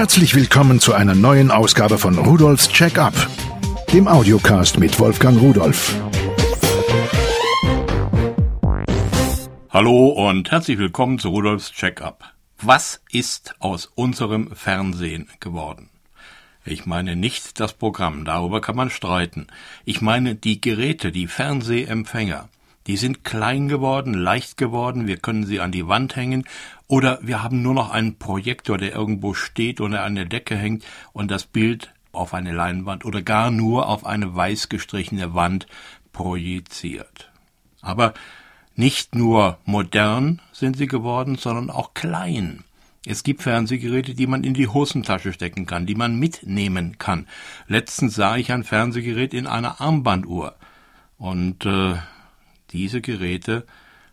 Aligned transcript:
Herzlich 0.00 0.34
willkommen 0.34 0.80
zu 0.80 0.94
einer 0.94 1.14
neuen 1.14 1.50
Ausgabe 1.50 1.98
von 1.98 2.16
Rudolfs 2.16 2.70
Check-up, 2.70 3.12
dem 3.92 4.08
Audiocast 4.08 4.78
mit 4.78 4.98
Wolfgang 4.98 5.38
Rudolf. 5.38 5.94
Hallo 9.68 10.06
und 10.06 10.50
herzlich 10.50 10.78
willkommen 10.78 11.18
zu 11.18 11.28
Rudolfs 11.28 11.72
Check-up. 11.72 12.32
Was 12.62 13.02
ist 13.12 13.54
aus 13.58 13.92
unserem 13.94 14.56
Fernsehen 14.56 15.28
geworden? 15.38 15.90
Ich 16.64 16.86
meine 16.86 17.14
nicht 17.14 17.60
das 17.60 17.74
Programm, 17.74 18.24
darüber 18.24 18.62
kann 18.62 18.76
man 18.76 18.88
streiten. 18.88 19.48
Ich 19.84 20.00
meine 20.00 20.34
die 20.34 20.62
Geräte, 20.62 21.12
die 21.12 21.26
Fernsehempfänger. 21.26 22.48
Die 22.86 22.96
sind 22.96 23.24
klein 23.24 23.68
geworden, 23.68 24.14
leicht 24.14 24.56
geworden, 24.56 25.06
wir 25.06 25.18
können 25.18 25.44
sie 25.44 25.60
an 25.60 25.72
die 25.72 25.86
Wand 25.86 26.16
hängen 26.16 26.44
oder 26.86 27.18
wir 27.22 27.42
haben 27.42 27.62
nur 27.62 27.74
noch 27.74 27.90
einen 27.90 28.16
Projektor, 28.16 28.78
der 28.78 28.92
irgendwo 28.92 29.34
steht 29.34 29.80
oder 29.80 30.02
an 30.02 30.14
der 30.14 30.24
Decke 30.24 30.56
hängt 30.56 30.84
und 31.12 31.30
das 31.30 31.44
Bild 31.44 31.92
auf 32.12 32.34
eine 32.34 32.52
Leinwand 32.52 33.04
oder 33.04 33.22
gar 33.22 33.50
nur 33.50 33.88
auf 33.88 34.04
eine 34.04 34.34
weiß 34.34 34.68
gestrichene 34.68 35.34
Wand 35.34 35.66
projiziert. 36.12 37.30
Aber 37.82 38.14
nicht 38.74 39.14
nur 39.14 39.58
modern 39.64 40.40
sind 40.52 40.76
sie 40.76 40.86
geworden, 40.86 41.36
sondern 41.36 41.70
auch 41.70 41.94
klein. 41.94 42.64
Es 43.06 43.22
gibt 43.22 43.42
Fernsehgeräte, 43.42 44.14
die 44.14 44.26
man 44.26 44.44
in 44.44 44.54
die 44.54 44.68
Hosentasche 44.68 45.32
stecken 45.32 45.66
kann, 45.66 45.86
die 45.86 45.94
man 45.94 46.18
mitnehmen 46.18 46.98
kann. 46.98 47.26
Letztens 47.66 48.14
sah 48.14 48.36
ich 48.36 48.52
ein 48.52 48.64
Fernsehgerät 48.64 49.32
in 49.32 49.46
einer 49.46 49.80
Armbanduhr. 49.80 50.54
Und 51.16 51.64
äh, 51.64 51.96
diese 52.72 53.00
Geräte, 53.00 53.66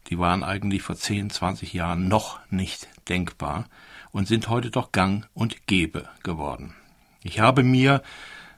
die 0.07 0.19
waren 0.19 0.43
eigentlich 0.43 0.81
vor 0.81 0.95
10, 0.95 1.29
20 1.29 1.73
Jahren 1.73 2.07
noch 2.07 2.39
nicht 2.49 2.87
denkbar 3.09 3.65
und 4.11 4.27
sind 4.27 4.49
heute 4.49 4.71
doch 4.71 4.91
gang 4.91 5.27
und 5.33 5.67
gäbe 5.67 6.07
geworden. 6.23 6.73
Ich 7.23 7.39
habe 7.39 7.63
mir 7.63 8.01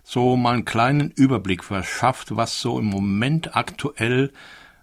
so 0.04 0.36
mal 0.36 0.54
einen 0.54 0.66
kleinen 0.66 1.12
Überblick 1.12 1.64
verschafft, 1.64 2.36
was 2.36 2.62
so 2.62 2.80
im 2.80 2.86
Moment 2.86 3.56
aktuell 3.56 4.32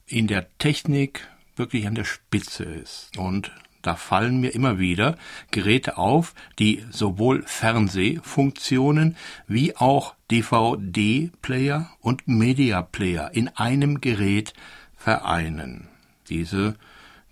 in 0.06 0.26
der 0.26 0.46
Technik 0.58 1.28
wirklich 1.56 1.86
an 1.86 1.94
der 1.94 2.04
Spitze 2.04 2.64
ist. 2.64 3.16
Und 3.16 3.50
da 3.82 3.94
fallen 3.94 4.40
mir 4.40 4.52
immer 4.54 4.78
wieder 4.78 5.16
Geräte 5.52 5.96
auf, 5.96 6.34
die 6.58 6.84
sowohl 6.90 7.44
Fernsehfunktionen 7.46 9.16
wie 9.46 9.76
auch 9.76 10.14
DVD-Player 10.30 11.90
und 12.00 12.26
Media-Player 12.26 13.30
in 13.32 13.48
einem 13.48 14.00
Gerät 14.00 14.54
vereinen. 14.96 15.88
Diese 16.28 16.76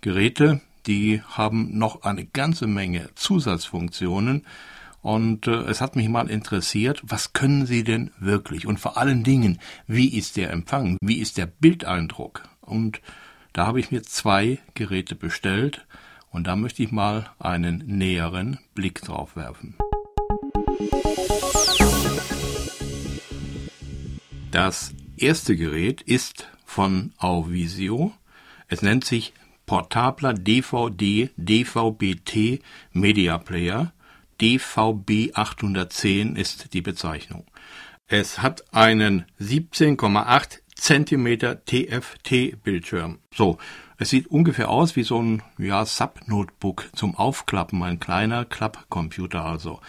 Geräte, 0.01 0.61
die 0.87 1.21
haben 1.21 1.77
noch 1.77 2.03
eine 2.03 2.25
ganze 2.25 2.67
Menge 2.67 3.09
Zusatzfunktionen, 3.15 4.45
und 5.05 5.45
äh, 5.45 5.51
es 5.51 5.81
hat 5.81 5.95
mich 5.95 6.09
mal 6.09 6.31
interessiert, 6.31 6.99
was 7.03 7.31
können 7.33 7.67
Sie 7.67 7.83
denn 7.83 8.09
wirklich? 8.17 8.65
Und 8.65 8.79
vor 8.79 8.97
allen 8.97 9.23
Dingen, 9.23 9.59
wie 9.85 10.17
ist 10.17 10.35
der 10.35 10.49
Empfang? 10.49 10.97
Wie 10.99 11.19
ist 11.19 11.37
der 11.37 11.45
Bildeindruck? 11.45 12.41
Und 12.59 13.01
da 13.53 13.67
habe 13.67 13.79
ich 13.79 13.91
mir 13.91 14.01
zwei 14.01 14.57
Geräte 14.73 15.13
bestellt 15.13 15.85
und 16.31 16.47
da 16.47 16.55
möchte 16.55 16.81
ich 16.81 16.91
mal 16.91 17.29
einen 17.37 17.83
näheren 17.85 18.57
Blick 18.73 18.99
drauf 19.01 19.35
werfen. 19.35 19.75
Das 24.49 24.91
erste 25.17 25.55
Gerät 25.55 26.01
ist 26.01 26.47
von 26.65 27.13
Auvisio. 27.17 28.13
Es 28.67 28.81
nennt 28.81 29.05
sich 29.05 29.33
Portabler 29.65 30.33
DVD 30.33 31.29
DVB-T 31.37 32.59
Media 32.91 33.37
Player. 33.37 33.93
DVB 34.41 35.31
810 35.33 36.35
ist 36.35 36.73
die 36.73 36.81
Bezeichnung. 36.81 37.45
Es 38.07 38.41
hat 38.41 38.63
einen 38.73 39.25
17,8 39.39 40.59
Zentimeter 40.75 41.63
TFT-Bildschirm. 41.65 43.19
So, 43.33 43.57
es 43.97 44.09
sieht 44.09 44.27
ungefähr 44.27 44.69
aus 44.69 44.95
wie 44.95 45.03
so 45.03 45.21
ein 45.21 45.41
ja, 45.57 45.85
Sub-Notebook 45.85 46.89
zum 46.93 47.15
Aufklappen, 47.15 47.81
ein 47.81 47.99
kleiner 47.99 48.43
Klappcomputer 48.45 49.43
also. 49.43 49.79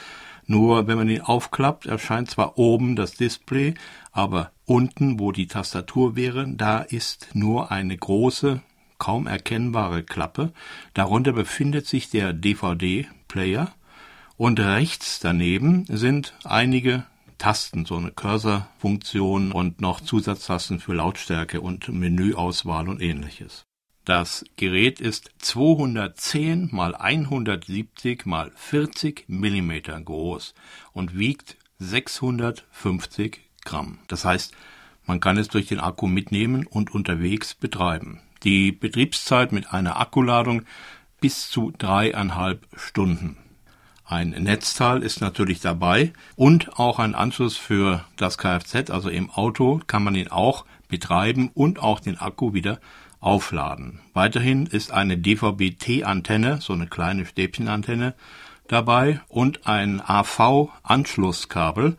Nur 0.46 0.86
wenn 0.86 0.96
man 0.96 1.08
ihn 1.08 1.22
aufklappt, 1.22 1.86
erscheint 1.86 2.30
zwar 2.30 2.56
oben 2.56 2.94
das 2.94 3.14
Display, 3.14 3.74
aber 4.12 4.52
unten, 4.66 5.18
wo 5.18 5.32
die 5.32 5.46
Tastatur 5.46 6.16
wäre, 6.16 6.46
da 6.48 6.80
ist 6.80 7.30
nur 7.34 7.70
eine 7.70 7.96
große, 7.96 8.60
kaum 8.98 9.26
erkennbare 9.26 10.02
Klappe. 10.02 10.52
Darunter 10.92 11.32
befindet 11.32 11.86
sich 11.86 12.10
der 12.10 12.32
DVD-Player 12.32 13.72
und 14.36 14.60
rechts 14.60 15.20
daneben 15.20 15.86
sind 15.88 16.34
einige 16.44 17.06
Tasten, 17.38 17.84
so 17.84 17.96
eine 17.96 18.10
Cursor-Funktion 18.10 19.52
und 19.52 19.80
noch 19.80 20.00
Zusatztasten 20.00 20.80
für 20.80 20.94
Lautstärke 20.94 21.60
und 21.60 21.88
Menüauswahl 21.88 22.88
und 22.88 23.00
ähnliches. 23.00 23.66
Das 24.04 24.44
Gerät 24.56 25.00
ist 25.00 25.30
210 25.38 26.68
mal 26.72 26.94
170 26.94 28.24
mal 28.24 28.52
40 28.54 29.24
Millimeter 29.28 30.00
groß 30.00 30.54
und 30.92 31.18
wiegt 31.18 31.56
650 31.78 33.45
Gramm. 33.66 33.98
Das 34.08 34.24
heißt, 34.24 34.54
man 35.04 35.20
kann 35.20 35.36
es 35.36 35.48
durch 35.48 35.66
den 35.66 35.80
Akku 35.80 36.06
mitnehmen 36.06 36.66
und 36.66 36.94
unterwegs 36.94 37.54
betreiben. 37.54 38.20
Die 38.42 38.72
Betriebszeit 38.72 39.52
mit 39.52 39.72
einer 39.72 40.00
Akkuladung 40.00 40.62
bis 41.20 41.50
zu 41.50 41.72
dreieinhalb 41.76 42.66
Stunden. 42.74 43.36
Ein 44.08 44.30
Netzteil 44.30 45.02
ist 45.02 45.20
natürlich 45.20 45.60
dabei 45.60 46.12
und 46.36 46.78
auch 46.78 46.98
ein 47.00 47.14
Anschluss 47.14 47.56
für 47.56 48.04
das 48.16 48.38
Kfz, 48.38 48.90
also 48.90 49.08
im 49.08 49.30
Auto 49.30 49.80
kann 49.86 50.04
man 50.04 50.14
ihn 50.14 50.28
auch 50.28 50.64
betreiben 50.88 51.50
und 51.54 51.80
auch 51.80 51.98
den 51.98 52.16
Akku 52.18 52.54
wieder 52.54 52.80
aufladen. 53.18 53.98
Weiterhin 54.14 54.66
ist 54.66 54.92
eine 54.92 55.18
DVB-T-Antenne, 55.18 56.60
so 56.60 56.72
eine 56.72 56.86
kleine 56.86 57.26
Stäbchenantenne, 57.26 58.14
dabei 58.68 59.20
und 59.28 59.66
ein 59.66 60.00
AV-Anschlusskabel, 60.00 61.96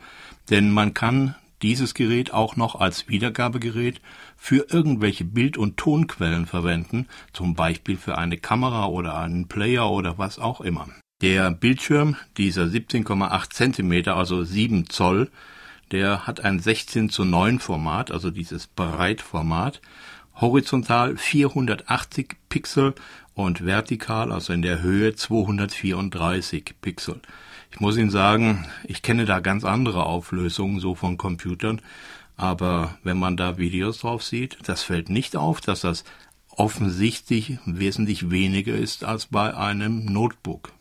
denn 0.50 0.72
man 0.72 0.94
kann 0.94 1.36
dieses 1.62 1.94
Gerät 1.94 2.34
auch 2.34 2.56
noch 2.56 2.76
als 2.76 3.08
Wiedergabegerät 3.08 4.02
für 4.36 4.68
irgendwelche 4.70 5.26
Bild- 5.26 5.58
und 5.58 5.78
Tonquellen 5.78 6.46
verwenden, 6.46 7.08
zum 7.34 7.56
Beispiel 7.56 7.98
für 7.98 8.18
eine 8.18 8.38
Kamera 8.38 8.86
oder 8.88 9.18
einen 9.18 9.48
Player 9.48 9.90
oder 9.90 10.18
was 10.18 10.40
auch 10.40 10.62
immer. 10.62 10.88
Der 11.22 11.50
Bildschirm, 11.52 12.16
dieser 12.38 12.66
17,8 12.66 13.50
Zentimeter, 13.50 14.16
also 14.16 14.44
7 14.44 14.90
Zoll, 14.90 15.32
der 15.92 16.28
hat 16.28 16.42
ein 16.42 16.60
16 16.60 17.10
zu 17.10 17.24
9 17.26 17.60
Format, 17.60 18.12
also 18.12 18.30
dieses 18.30 18.68
Breitformat, 18.68 19.82
horizontal 20.36 21.18
480 21.18 22.36
Pixel 22.50 22.94
und 23.34 23.66
vertikal, 23.66 24.32
also 24.32 24.54
in 24.54 24.62
der 24.62 24.82
Höhe 24.82 25.16
234 25.16 26.76
Pixel. 26.82 27.22
Ich 27.72 27.80
muss 27.80 27.98
Ihnen 27.98 28.10
sagen, 28.10 28.66
ich 28.86 29.02
kenne 29.02 29.26
da 29.26 29.40
ganz 29.40 29.64
andere 29.64 30.06
Auflösungen 30.06 30.80
so 30.80 30.96
von 30.96 31.18
Computern, 31.18 31.82
aber 32.36 32.98
wenn 33.04 33.18
man 33.18 33.38
da 33.38 33.58
Videos 33.58 34.00
drauf 34.00 34.24
sieht, 34.24 34.58
das 34.64 34.84
fällt 34.84 35.10
nicht 35.10 35.36
auf, 35.36 35.62
dass 35.62 35.82
das 35.82 36.04
offensichtlich 36.50 37.60
wesentlich 37.66 38.32
weniger 38.32 38.76
ist 38.76 39.04
als 39.04 39.28
bei 39.28 39.56
einem 39.56 40.06
Notebook. 40.06 40.72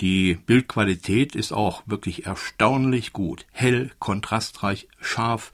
Die 0.00 0.34
Bildqualität 0.34 1.34
ist 1.34 1.52
auch 1.52 1.82
wirklich 1.86 2.26
erstaunlich 2.26 3.14
gut. 3.14 3.46
Hell, 3.52 3.90
kontrastreich, 3.98 4.88
scharf. 5.00 5.52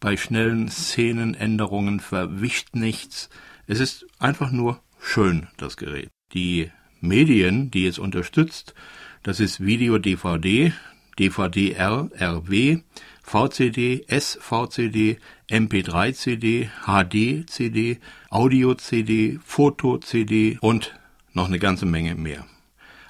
Bei 0.00 0.16
schnellen 0.16 0.68
Szenenänderungen 0.68 2.00
verwischt 2.00 2.74
nichts. 2.74 3.28
Es 3.66 3.80
ist 3.80 4.06
einfach 4.18 4.50
nur 4.50 4.80
schön, 4.98 5.48
das 5.58 5.76
Gerät. 5.76 6.08
Die 6.32 6.70
Medien, 7.00 7.70
die 7.70 7.86
es 7.86 7.98
unterstützt, 7.98 8.74
das 9.22 9.38
ist 9.38 9.64
Video 9.64 9.98
DVD, 9.98 10.72
DVD-R, 11.18 12.10
RW, 12.20 12.78
VCD, 13.22 14.04
SVCD, 14.08 15.18
MP3-CD, 15.48 16.68
HD-CD, 16.86 17.98
Audio-CD, 18.30 19.38
Foto-CD 19.44 20.58
und 20.60 20.94
noch 21.32 21.46
eine 21.46 21.58
ganze 21.58 21.86
Menge 21.86 22.14
mehr. 22.16 22.46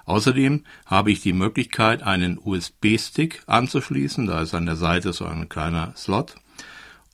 Außerdem 0.04 0.64
habe 0.84 1.12
ich 1.12 1.22
die 1.22 1.32
Möglichkeit, 1.32 2.02
einen 2.02 2.38
USB-Stick 2.38 3.42
anzuschließen, 3.46 4.26
da 4.26 4.42
ist 4.42 4.54
an 4.54 4.66
der 4.66 4.76
Seite 4.76 5.12
so 5.12 5.24
ein 5.24 5.48
kleiner 5.48 5.94
Slot, 5.96 6.34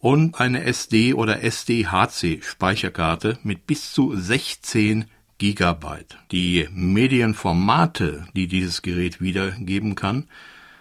und 0.01 0.41
eine 0.41 0.65
SD- 0.65 1.15
oder 1.15 1.43
SDHC-Speicherkarte 1.43 3.39
mit 3.43 3.67
bis 3.67 3.93
zu 3.93 4.17
16 4.17 5.07
Gigabyte. 5.39 6.19
Die 6.33 6.69
Medienformate, 6.73 8.27
die 8.35 8.49
dieses 8.49 8.83
Gerät 8.83 9.21
wiedergeben 9.21 9.95
kann, 9.95 10.29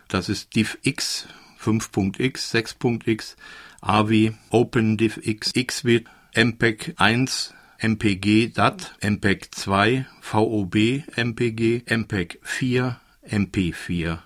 das 0.07 0.29
ist 0.29 0.55
DivX, 0.55 1.27
5.x, 1.61 2.53
6.x, 2.53 3.37
AVI, 3.81 4.33
OpenDivX, 4.49 5.53
XVID, 5.53 6.05
MPEG 6.35 6.93
1, 6.97 7.53
MPG 7.79 8.49
DAT, 8.49 8.95
MPEG 9.01 9.53
2, 9.53 10.05
VOB 10.21 11.03
MPG, 11.15 11.83
MPEG 11.85 12.39
4, 12.41 12.99
MP4, 13.29 14.19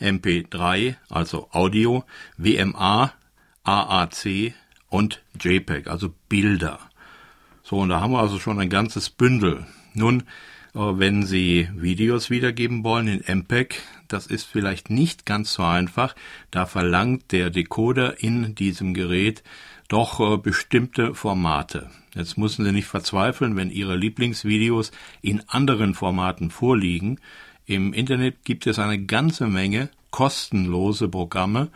MP3, 0.00 0.96
also 1.08 1.48
Audio, 1.52 2.04
WMA, 2.36 3.12
AAC 3.64 4.54
und 4.88 5.22
JPEG, 5.40 5.88
also 5.88 6.14
Bilder. 6.28 6.78
So, 7.62 7.78
und 7.78 7.88
da 7.88 8.00
haben 8.00 8.12
wir 8.12 8.20
also 8.20 8.38
schon 8.38 8.58
ein 8.58 8.70
ganzes 8.70 9.10
Bündel. 9.10 9.66
Nun, 9.94 10.24
äh, 10.74 10.78
wenn 10.78 11.24
Sie 11.24 11.68
Videos 11.74 12.30
wiedergeben 12.30 12.84
wollen 12.84 13.08
in 13.08 13.38
MPEG, 13.38 13.82
das 14.08 14.26
ist 14.26 14.44
vielleicht 14.44 14.90
nicht 14.90 15.26
ganz 15.26 15.54
so 15.54 15.62
einfach. 15.62 16.14
Da 16.50 16.66
verlangt 16.66 17.32
der 17.32 17.50
Decoder 17.50 18.22
in 18.22 18.54
diesem 18.54 18.94
Gerät 18.94 19.42
doch 19.88 20.20
äh, 20.20 20.38
bestimmte 20.38 21.14
Formate. 21.14 21.90
Jetzt 22.14 22.36
müssen 22.36 22.64
Sie 22.64 22.72
nicht 22.72 22.86
verzweifeln, 22.86 23.56
wenn 23.56 23.70
Ihre 23.70 23.96
Lieblingsvideos 23.96 24.90
in 25.20 25.46
anderen 25.48 25.94
Formaten 25.94 26.50
vorliegen. 26.50 27.20
Im 27.66 27.92
Internet 27.92 28.44
gibt 28.44 28.66
es 28.66 28.78
eine 28.78 29.04
ganze 29.04 29.46
Menge 29.46 29.88
kostenlose 30.10 31.08
Programme 31.08 31.68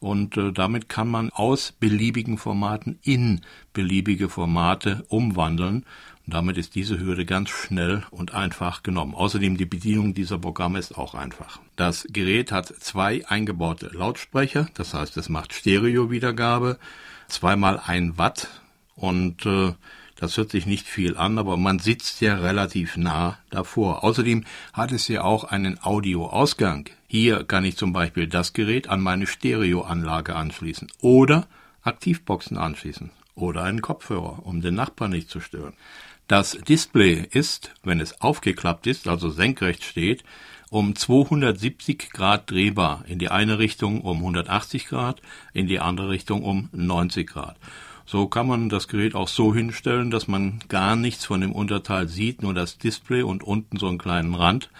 und 0.00 0.36
äh, 0.36 0.52
damit 0.52 0.88
kann 0.88 1.08
man 1.08 1.30
aus 1.30 1.72
beliebigen 1.72 2.38
Formaten 2.38 2.98
in 3.02 3.40
beliebige 3.72 4.28
Formate 4.28 5.04
umwandeln. 5.08 5.84
Und 6.26 6.34
damit 6.34 6.56
ist 6.58 6.74
diese 6.74 7.00
Hürde 7.00 7.24
ganz 7.24 7.48
schnell 7.50 8.04
und 8.10 8.34
einfach 8.34 8.82
genommen. 8.82 9.14
Außerdem 9.14 9.56
die 9.56 9.66
Bedienung 9.66 10.14
dieser 10.14 10.38
Programme 10.38 10.78
ist 10.78 10.96
auch 10.96 11.14
einfach. 11.14 11.60
Das 11.74 12.06
Gerät 12.10 12.52
hat 12.52 12.66
zwei 12.66 13.26
eingebaute 13.26 13.86
Lautsprecher, 13.92 14.68
das 14.74 14.94
heißt 14.94 15.16
es 15.16 15.28
macht 15.28 15.52
Stereo-Wiedergabe, 15.52 16.78
zweimal 17.28 17.80
ein 17.84 18.18
Watt 18.18 18.48
und 18.94 19.46
äh, 19.46 19.72
das 20.18 20.36
hört 20.36 20.50
sich 20.50 20.66
nicht 20.66 20.88
viel 20.88 21.16
an, 21.16 21.38
aber 21.38 21.56
man 21.56 21.78
sitzt 21.78 22.20
ja 22.20 22.34
relativ 22.34 22.96
nah 22.96 23.38
davor. 23.50 24.02
Außerdem 24.02 24.44
hat 24.72 24.90
es 24.90 25.06
ja 25.06 25.22
auch 25.22 25.44
einen 25.44 25.78
Audioausgang. 25.80 26.90
Hier 27.06 27.44
kann 27.44 27.64
ich 27.64 27.76
zum 27.76 27.92
Beispiel 27.92 28.26
das 28.26 28.52
Gerät 28.52 28.88
an 28.88 29.00
meine 29.00 29.28
Stereoanlage 29.28 30.34
anschließen 30.34 30.90
oder 31.00 31.46
Aktivboxen 31.82 32.58
anschließen 32.58 33.10
oder 33.36 33.62
einen 33.62 33.80
Kopfhörer, 33.80 34.44
um 34.44 34.60
den 34.60 34.74
Nachbarn 34.74 35.12
nicht 35.12 35.30
zu 35.30 35.38
stören. 35.38 35.74
Das 36.26 36.58
Display 36.68 37.24
ist, 37.30 37.70
wenn 37.84 38.00
es 38.00 38.20
aufgeklappt 38.20 38.88
ist, 38.88 39.06
also 39.06 39.30
senkrecht 39.30 39.84
steht, 39.84 40.24
um 40.68 40.96
270 40.96 42.10
Grad 42.10 42.50
drehbar. 42.50 43.04
In 43.06 43.20
die 43.20 43.30
eine 43.30 43.60
Richtung 43.60 44.00
um 44.02 44.18
180 44.18 44.86
Grad, 44.86 45.22
in 45.52 45.68
die 45.68 45.78
andere 45.78 46.10
Richtung 46.10 46.42
um 46.42 46.68
90 46.72 47.28
Grad. 47.28 47.56
So 48.10 48.26
kann 48.26 48.46
man 48.46 48.70
das 48.70 48.88
Gerät 48.88 49.14
auch 49.14 49.28
so 49.28 49.54
hinstellen, 49.54 50.10
dass 50.10 50.28
man 50.28 50.60
gar 50.68 50.96
nichts 50.96 51.26
von 51.26 51.42
dem 51.42 51.52
Unterteil 51.52 52.08
sieht, 52.08 52.40
nur 52.40 52.54
das 52.54 52.78
Display 52.78 53.20
und 53.20 53.44
unten 53.44 53.76
so 53.76 53.86
einen 53.86 53.98
kleinen 53.98 54.34
Rand 54.34 54.70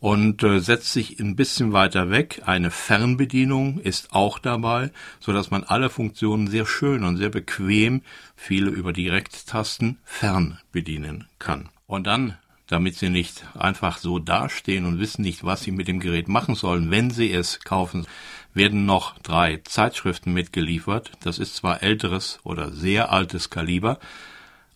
und 0.00 0.42
äh, 0.42 0.58
setzt 0.58 0.92
sich 0.92 1.20
ein 1.20 1.36
bisschen 1.36 1.72
weiter 1.72 2.10
weg. 2.10 2.42
Eine 2.44 2.72
Fernbedienung 2.72 3.78
ist 3.78 4.12
auch 4.12 4.40
dabei, 4.40 4.90
so 5.20 5.32
dass 5.32 5.52
man 5.52 5.62
alle 5.62 5.90
Funktionen 5.90 6.48
sehr 6.48 6.66
schön 6.66 7.04
und 7.04 7.18
sehr 7.18 7.30
bequem, 7.30 8.02
viele 8.34 8.70
über 8.70 8.92
Direkttasten, 8.92 9.98
fern 10.02 10.58
bedienen 10.72 11.28
kann. 11.38 11.68
Und 11.86 12.08
dann 12.08 12.36
damit 12.66 12.96
sie 12.96 13.10
nicht 13.10 13.44
einfach 13.56 13.98
so 13.98 14.18
dastehen 14.18 14.84
und 14.84 14.98
wissen 14.98 15.22
nicht, 15.22 15.44
was 15.44 15.62
sie 15.62 15.70
mit 15.70 15.88
dem 15.88 16.00
Gerät 16.00 16.28
machen 16.28 16.54
sollen, 16.54 16.90
wenn 16.90 17.10
sie 17.10 17.32
es 17.32 17.60
kaufen, 17.60 18.06
werden 18.54 18.86
noch 18.86 19.18
drei 19.18 19.60
Zeitschriften 19.64 20.32
mitgeliefert. 20.32 21.12
Das 21.20 21.38
ist 21.38 21.56
zwar 21.56 21.82
älteres 21.82 22.40
oder 22.42 22.72
sehr 22.72 23.12
altes 23.12 23.50
Kaliber, 23.50 23.98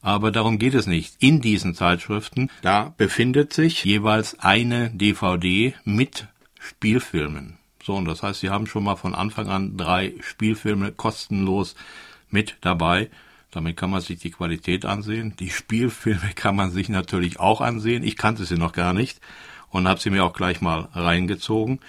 aber 0.03 0.31
darum 0.31 0.59
geht 0.59 0.75
es 0.75 0.87
nicht. 0.87 1.15
In 1.19 1.41
diesen 1.41 1.75
Zeitschriften, 1.75 2.51
da 2.63 2.95
befindet 2.97 3.53
sich 3.53 3.85
jeweils 3.85 4.39
eine 4.39 4.91
DVD 4.91 5.75
mit 5.85 6.29
Spielfilmen. 6.59 7.59
So, 7.83 7.95
und 7.97 8.05
das 8.05 8.23
heißt, 8.23 8.41
Sie 8.41 8.51
haben 8.51 8.67
schon 8.67 8.85
mal 8.85 8.97
von 8.97 9.15
Anfang 9.15 9.49
an 9.49 9.77
drei 9.77 10.15
Spielfilme 10.21 10.93
kostenlos 10.93 11.75
mit 12.29 12.57
dabei. 12.61 13.11
Damit 13.51 13.77
kann 13.77 13.91
man 13.91 14.01
sich 14.01 14.19
die 14.19 14.31
Qualität 14.31 14.85
ansehen. 14.85 15.35
Die 15.39 15.51
Spielfilme 15.51 16.31
kann 16.35 16.57
man 16.57 16.71
sich 16.71 16.89
natürlich 16.89 17.41
auch 17.41 17.61
ansehen. 17.61 18.03
Ich 18.03 18.17
kannte 18.17 18.45
sie 18.45 18.57
noch 18.57 18.73
gar 18.73 18.93
nicht 18.93 19.21
und 19.71 19.89
habe 19.89 20.01
sie 20.01 20.11
mir 20.11 20.25
auch 20.25 20.33
gleich 20.33 20.61
mal 20.61 20.89
reingezogen. 20.93 21.81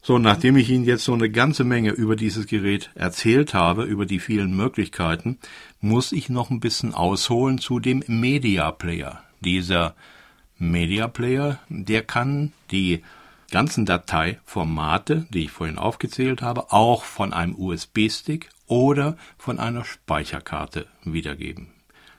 So, 0.00 0.18
nachdem 0.18 0.56
ich 0.56 0.70
Ihnen 0.70 0.84
jetzt 0.84 1.04
so 1.04 1.12
eine 1.12 1.28
ganze 1.28 1.64
Menge 1.64 1.90
über 1.90 2.14
dieses 2.14 2.46
Gerät 2.46 2.90
erzählt 2.94 3.52
habe, 3.52 3.84
über 3.84 4.06
die 4.06 4.20
vielen 4.20 4.56
Möglichkeiten, 4.56 5.38
muss 5.80 6.12
ich 6.12 6.28
noch 6.28 6.50
ein 6.50 6.60
bisschen 6.60 6.94
ausholen 6.94 7.58
zu 7.58 7.80
dem 7.80 8.02
Media 8.06 8.70
Player. 8.70 9.22
Dieser 9.40 9.94
Media 10.56 11.08
Player, 11.08 11.58
der 11.68 12.02
kann 12.02 12.52
die 12.70 13.02
ganzen 13.50 13.86
Dateiformate, 13.86 15.26
die 15.30 15.44
ich 15.44 15.50
vorhin 15.50 15.78
aufgezählt 15.78 16.42
habe, 16.42 16.72
auch 16.72 17.04
von 17.04 17.32
einem 17.32 17.54
USB-Stick 17.56 18.50
oder 18.66 19.16
von 19.38 19.58
einer 19.58 19.84
Speicherkarte 19.84 20.86
wiedergeben. 21.04 21.68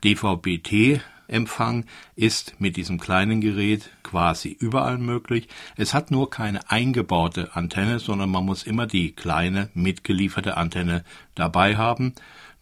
DVB-T-Empfang 0.03 1.85
ist 2.15 2.59
mit 2.59 2.77
diesem 2.77 2.99
kleinen 2.99 3.41
Gerät 3.41 3.89
quasi 4.01 4.49
überall 4.49 4.97
möglich. 4.97 5.47
Es 5.75 5.93
hat 5.93 6.09
nur 6.09 6.29
keine 6.29 6.71
eingebaute 6.71 7.55
Antenne, 7.55 7.99
sondern 7.99 8.31
man 8.31 8.45
muss 8.45 8.63
immer 8.63 8.87
die 8.87 9.11
kleine 9.11 9.69
mitgelieferte 9.73 10.57
Antenne 10.57 11.03
dabei 11.35 11.75
haben. 11.77 12.13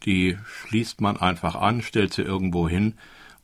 Die 0.06 0.38
schließt 0.46 1.00
man 1.00 1.18
einfach 1.18 1.56
an, 1.56 1.82
stellt 1.82 2.14
sie 2.14 2.24
irgendwo 2.24 2.68
hin 2.68 2.96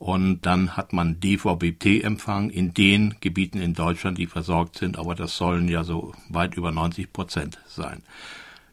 und 0.04 0.42
dann 0.42 0.76
hat 0.76 0.92
man 0.92 1.22
DVB-T-Empfang 1.22 2.50
in 2.50 2.74
den 2.74 3.16
Gebieten 3.22 3.62
in 3.62 3.74
Deutschland, 3.74 4.18
die 4.18 4.28
versorgt 4.28 4.78
sind, 4.78 5.00
aber 5.00 5.16
das 5.16 5.38
sollen 5.38 5.70
ja 5.70 5.86
so 5.86 6.12
weit 6.28 6.56
über 6.56 6.74
90 6.74 7.14
Prozent 7.14 7.58
sein. 7.68 8.04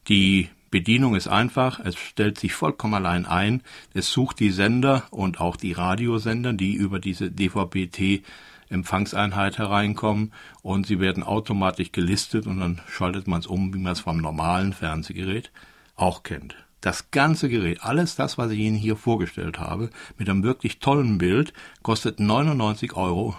Die 0.08 0.48
Bedienung 0.72 1.14
ist 1.14 1.28
einfach, 1.28 1.78
es 1.78 1.96
stellt 1.96 2.36
sich 2.40 2.52
vollkommen 2.52 2.94
allein 2.94 3.26
ein, 3.26 3.62
es 3.94 4.10
sucht 4.10 4.40
die 4.40 4.50
Sender 4.50 5.04
und 5.12 5.40
auch 5.40 5.54
die 5.54 5.70
Radiosender, 5.70 6.52
die 6.52 6.74
über 6.74 6.98
diese 6.98 7.30
DVB-T 7.30 8.24
Empfangseinheit 8.68 9.56
hereinkommen 9.58 10.32
und 10.62 10.88
sie 10.88 10.98
werden 10.98 11.22
automatisch 11.22 11.92
gelistet 11.92 12.48
und 12.48 12.58
dann 12.58 12.80
schaltet 12.88 13.28
man 13.28 13.38
es 13.38 13.46
um, 13.46 13.72
wie 13.72 13.78
man 13.78 13.92
es 13.92 14.00
vom 14.00 14.16
normalen 14.16 14.72
Fernsehgerät 14.72 15.52
auch 15.94 16.24
kennt. 16.24 16.56
Das 16.80 17.10
ganze 17.10 17.50
Gerät, 17.50 17.82
alles 17.82 18.16
das, 18.16 18.38
was 18.38 18.50
ich 18.52 18.58
Ihnen 18.58 18.76
hier 18.76 18.96
vorgestellt 18.96 19.58
habe, 19.58 19.90
mit 20.16 20.30
einem 20.30 20.42
wirklich 20.42 20.78
tollen 20.78 21.18
Bild, 21.18 21.52
kostet 21.82 22.20
99,90 22.20 22.96
Euro. 22.96 23.36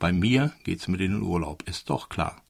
Bei 0.00 0.12
mir 0.12 0.50
geht's 0.64 0.88
mit 0.88 1.00
in 1.00 1.12
den 1.12 1.22
Urlaub, 1.22 1.62
ist 1.68 1.88
doch 1.88 2.08
klar. 2.08 2.42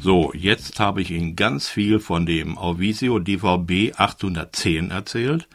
So, 0.00 0.32
jetzt 0.34 0.80
habe 0.80 1.02
ich 1.02 1.12
Ihnen 1.12 1.36
ganz 1.36 1.68
viel 1.68 2.00
von 2.00 2.26
dem 2.26 2.58
Auvisio 2.58 3.20
DVB 3.20 3.92
810 3.96 4.90
erzählt. 4.90 5.46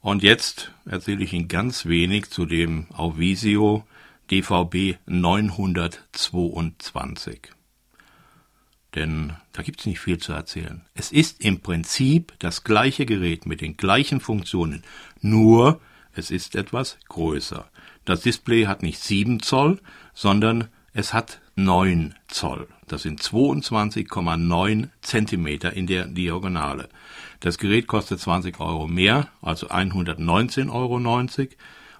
Und 0.00 0.24
jetzt 0.24 0.72
erzähle 0.84 1.22
ich 1.22 1.32
Ihnen 1.32 1.46
ganz 1.46 1.86
wenig 1.86 2.30
zu 2.30 2.44
dem 2.44 2.86
Auvisio 2.90 3.84
DVB 4.32 4.96
922. 5.06 7.52
Denn 8.94 9.34
da 9.52 9.62
gibt 9.62 9.80
es 9.80 9.86
nicht 9.86 10.00
viel 10.00 10.18
zu 10.18 10.32
erzählen. 10.32 10.82
Es 10.94 11.12
ist 11.12 11.44
im 11.44 11.60
Prinzip 11.60 12.32
das 12.38 12.64
gleiche 12.64 13.06
Gerät 13.06 13.46
mit 13.46 13.60
den 13.60 13.76
gleichen 13.76 14.20
Funktionen, 14.20 14.82
nur 15.20 15.80
es 16.12 16.30
ist 16.30 16.56
etwas 16.56 16.98
größer. 17.08 17.70
Das 18.04 18.22
Display 18.22 18.64
hat 18.64 18.82
nicht 18.82 19.00
7 19.00 19.40
Zoll, 19.40 19.80
sondern 20.12 20.68
es 20.92 21.12
hat 21.14 21.40
9 21.54 22.14
Zoll. 22.26 22.66
Das 22.88 23.02
sind 23.02 23.22
22,9 23.22 24.88
Zentimeter 25.02 25.72
in 25.72 25.86
der 25.86 26.06
Diagonale. 26.06 26.88
Das 27.38 27.58
Gerät 27.58 27.86
kostet 27.86 28.18
20 28.18 28.58
Euro 28.58 28.88
mehr, 28.88 29.28
also 29.40 29.68
119,90 29.68 30.72
Euro. 30.72 30.98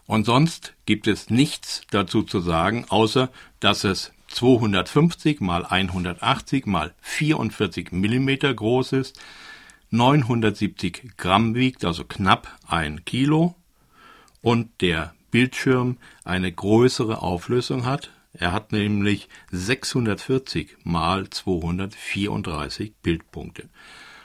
Und 0.07 0.27
sonst 0.27 0.75
gibt 0.87 1.07
es 1.07 1.31
nichts 1.31 1.83
dazu 1.91 2.25
zu 2.25 2.41
sagen, 2.41 2.85
außer 2.89 3.31
dass 3.61 3.85
es 3.85 4.13
250 4.31 5.41
mal 5.41 5.65
180 5.67 6.67
mal 6.67 6.95
44 7.03 7.93
Millimeter 7.93 8.53
groß 8.55 8.93
ist, 8.93 9.21
970 9.91 11.17
Gramm 11.17 11.55
wiegt, 11.55 11.85
also 11.85 12.05
knapp 12.05 12.59
ein 12.67 13.05
Kilo, 13.05 13.55
und 14.43 14.71
der 14.81 15.15
Bildschirm 15.31 15.99
eine 16.25 16.51
größere 16.51 17.23
Auflösung 17.23 17.85
hat, 17.85 18.11
er 18.33 18.53
hat 18.53 18.73
nämlich 18.73 19.29
640 19.51 20.77
mal 20.85 21.29
234 21.29 22.95
Bildpunkte. 23.03 23.69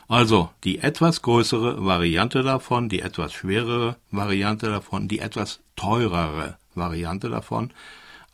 Also 0.08 0.52
die 0.64 0.80
etwas 0.80 1.24
größere 1.24 1.84
Variante 1.84 2.44
davon, 2.44 2.90
die 2.90 3.02
etwas 3.02 3.34
schwerere 3.34 3.98
Variante 4.12 4.68
davon, 4.68 5.08
die 5.08 5.20
etwas 5.20 5.62
teurere 5.76 6.58
Variante 6.76 7.30
davon. 7.30 7.72